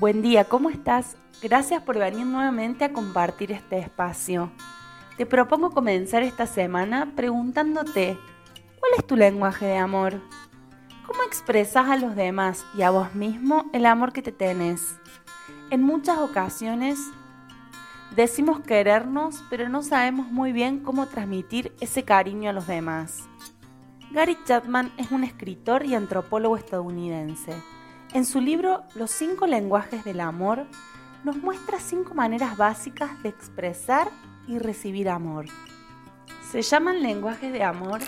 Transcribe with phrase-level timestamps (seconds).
[0.00, 1.16] Buen día, ¿cómo estás?
[1.40, 4.50] Gracias por venir nuevamente a compartir este espacio.
[5.16, 8.18] Te propongo comenzar esta semana preguntándote,
[8.80, 10.20] ¿cuál es tu lenguaje de amor?
[11.06, 14.98] ¿Cómo expresas a los demás y a vos mismo el amor que te tenés?
[15.70, 16.98] En muchas ocasiones
[18.16, 23.28] decimos querernos, pero no sabemos muy bien cómo transmitir ese cariño a los demás.
[24.10, 27.52] Gary Chapman es un escritor y antropólogo estadounidense.
[28.14, 30.66] En su libro Los cinco lenguajes del amor,
[31.24, 34.08] nos muestra cinco maneras básicas de expresar
[34.46, 35.46] y recibir amor.
[36.48, 38.02] Se llaman lenguajes de amor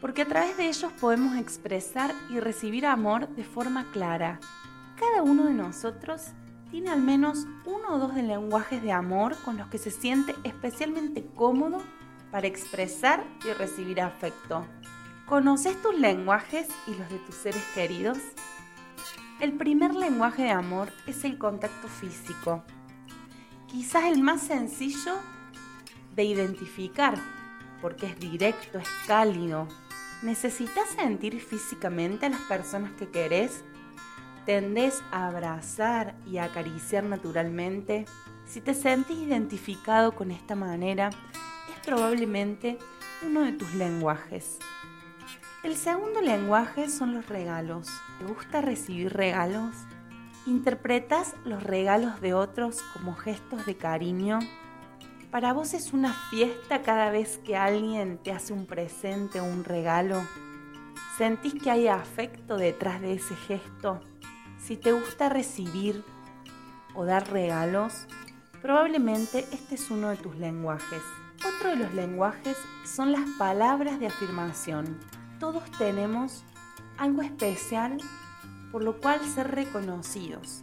[0.00, 4.40] porque a través de ellos podemos expresar y recibir amor de forma clara.
[4.98, 6.28] Cada uno de nosotros
[6.70, 10.34] tiene al menos uno o dos de lenguajes de amor con los que se siente
[10.44, 11.82] especialmente cómodo
[12.30, 14.64] para expresar y recibir afecto.
[15.26, 18.16] ¿Conoces tus lenguajes y los de tus seres queridos?
[19.40, 22.62] El primer lenguaje de amor es el contacto físico,
[23.66, 25.14] quizás el más sencillo
[26.14, 27.18] de identificar,
[27.80, 29.66] porque es directo, es cálido.
[30.22, 33.64] ¿Necesitas sentir físicamente a las personas que querés?
[34.46, 38.04] ¿Tendés a abrazar y acariciar naturalmente?
[38.46, 41.10] Si te sentís identificado con esta manera,
[41.72, 42.78] es probablemente
[43.26, 44.58] uno de tus lenguajes.
[45.62, 47.88] El segundo lenguaje son los regalos.
[48.18, 49.76] ¿Te gusta recibir regalos?
[50.44, 54.40] ¿Interpretas los regalos de otros como gestos de cariño?
[55.30, 59.62] ¿Para vos es una fiesta cada vez que alguien te hace un presente o un
[59.62, 60.20] regalo?
[61.16, 64.00] ¿Sentís que hay afecto detrás de ese gesto?
[64.58, 66.02] Si te gusta recibir
[66.92, 68.08] o dar regalos,
[68.62, 71.02] probablemente este es uno de tus lenguajes.
[71.56, 74.98] Otro de los lenguajes son las palabras de afirmación
[75.42, 76.44] todos tenemos
[76.98, 77.98] algo especial
[78.70, 80.62] por lo cual ser reconocidos.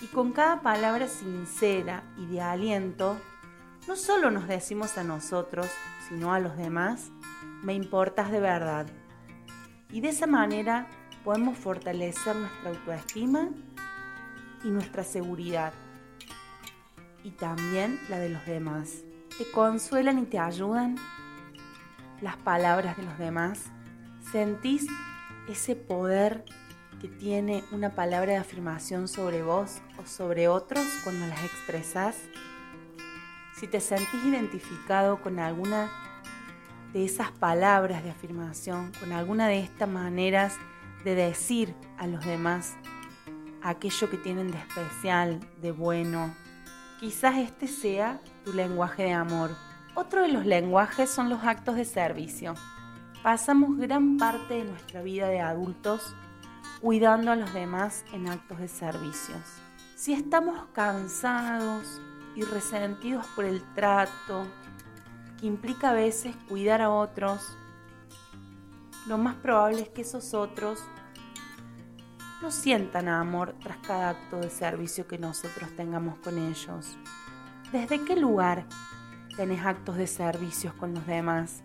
[0.00, 3.16] Y con cada palabra sincera y de aliento,
[3.86, 5.68] no solo nos decimos a nosotros,
[6.08, 7.12] sino a los demás,
[7.62, 8.88] me importas de verdad.
[9.92, 10.88] Y de esa manera
[11.22, 13.50] podemos fortalecer nuestra autoestima
[14.64, 15.72] y nuestra seguridad.
[17.22, 19.04] Y también la de los demás.
[19.38, 20.96] ¿Te consuelan y te ayudan
[22.20, 23.70] las palabras de los demás?
[24.32, 24.86] ¿Sentís
[25.48, 26.44] ese poder
[27.00, 32.16] que tiene una palabra de afirmación sobre vos o sobre otros cuando las expresás?
[33.54, 35.90] Si te sentís identificado con alguna
[36.92, 40.56] de esas palabras de afirmación, con alguna de estas maneras
[41.04, 42.74] de decir a los demás
[43.62, 46.34] aquello que tienen de especial, de bueno,
[46.98, 49.50] quizás este sea tu lenguaje de amor.
[49.94, 52.54] Otro de los lenguajes son los actos de servicio.
[53.26, 56.14] Pasamos gran parte de nuestra vida de adultos
[56.80, 59.40] cuidando a los demás en actos de servicios.
[59.96, 62.00] Si estamos cansados
[62.36, 64.46] y resentidos por el trato
[65.40, 67.58] que implica a veces cuidar a otros,
[69.08, 70.78] lo más probable es que esos otros
[72.40, 76.96] no sientan amor tras cada acto de servicio que nosotros tengamos con ellos.
[77.72, 78.66] ¿Desde qué lugar
[79.36, 81.64] tenés actos de servicios con los demás?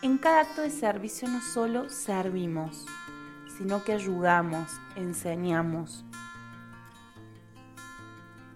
[0.00, 2.86] En cada acto de servicio no solo servimos,
[3.56, 6.04] sino que ayudamos, enseñamos.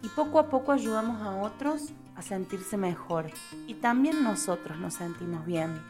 [0.02, 3.32] Y poco a poco ayudamos a otros a sentirse mejor.
[3.66, 5.82] Y también nosotros nos sentimos bien.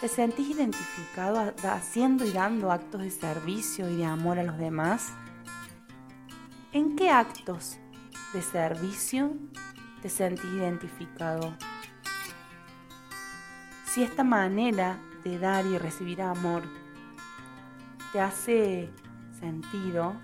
[0.00, 5.12] ¿Te sentís identificado haciendo y dando actos de servicio y de amor a los demás?
[6.72, 7.76] ¿En qué actos
[8.32, 9.34] de servicio
[10.00, 11.54] te sentís identificado?
[13.92, 16.62] Si esta manera de dar y recibir amor
[18.10, 18.90] te hace
[19.38, 20.14] sentido,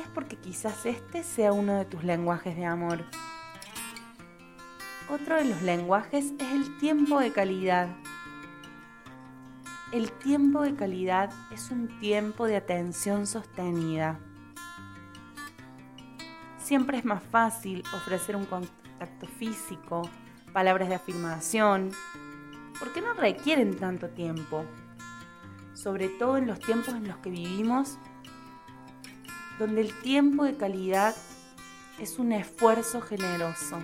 [0.00, 3.04] es porque quizás este sea uno de tus lenguajes de amor.
[5.08, 7.88] Otro de los lenguajes es el tiempo de calidad.
[9.92, 14.18] El tiempo de calidad es un tiempo de atención sostenida.
[16.58, 20.02] Siempre es más fácil ofrecer un contacto físico,
[20.52, 21.92] palabras de afirmación,
[22.80, 24.64] porque no requieren tanto tiempo,
[25.74, 27.98] sobre todo en los tiempos en los que vivimos,
[29.58, 31.14] donde el tiempo de calidad
[32.00, 33.78] es un esfuerzo generoso.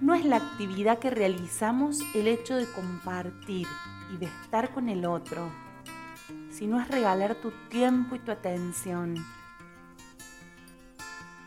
[0.00, 3.68] No es la actividad que realizamos el hecho de compartir
[4.12, 5.48] y de estar con el otro,
[6.50, 9.14] sino es regalar tu tiempo y tu atención.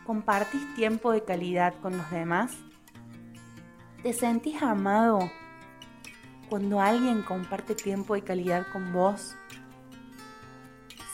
[0.06, 2.56] ¿Compartís tiempo de calidad con los demás?
[4.06, 5.32] ¿Te sentís amado
[6.48, 9.36] cuando alguien comparte tiempo de calidad con vos?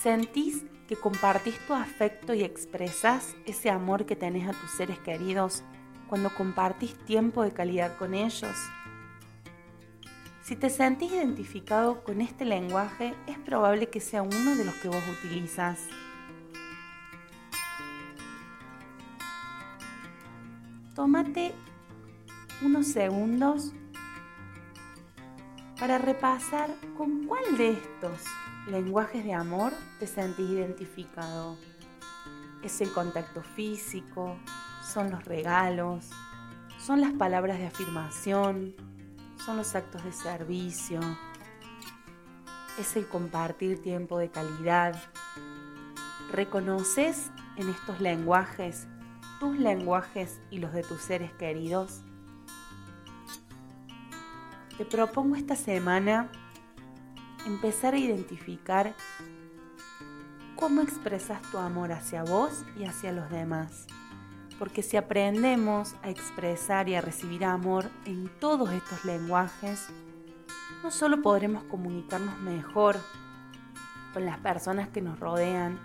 [0.01, 5.63] ¿Sentís que compartís tu afecto y expresas ese amor que tenés a tus seres queridos
[6.09, 8.57] cuando compartís tiempo de calidad con ellos?
[10.43, 14.89] Si te sentís identificado con este lenguaje, es probable que sea uno de los que
[14.89, 15.79] vos utilizas.
[20.93, 21.53] Tómate
[22.63, 23.73] unos segundos
[25.79, 28.23] para repasar con cuál de estos
[28.67, 31.57] lenguajes de amor te sentís identificado.
[32.63, 34.37] ¿Es el contacto físico?
[34.83, 36.09] ¿Son los regalos?
[36.77, 38.75] ¿Son las palabras de afirmación?
[39.43, 40.99] ¿Son los actos de servicio?
[42.79, 45.01] ¿Es el compartir tiempo de calidad?
[46.31, 48.87] ¿Reconoces en estos lenguajes
[49.39, 52.03] tus lenguajes y los de tus seres queridos?
[54.81, 56.27] Te propongo esta semana
[57.45, 58.95] empezar a identificar
[60.55, 63.85] cómo expresas tu amor hacia vos y hacia los demás.
[64.57, 69.87] Porque si aprendemos a expresar y a recibir amor en todos estos lenguajes,
[70.81, 72.97] no solo podremos comunicarnos mejor
[74.15, 75.79] con las personas que nos rodean,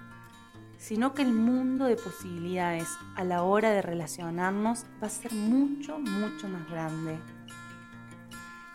[0.79, 5.99] sino que el mundo de posibilidades a la hora de relacionarnos va a ser mucho,
[5.99, 7.19] mucho más grande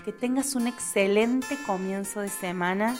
[0.04, 2.98] que tengas un excelente comienzo de semana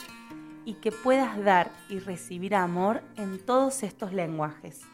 [0.64, 4.91] y que puedas dar y recibir amor en todos estos lenguajes.